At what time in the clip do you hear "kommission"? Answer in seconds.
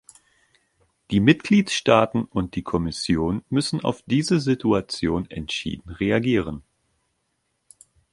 2.63-3.45